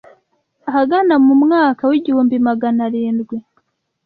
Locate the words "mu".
1.25-1.33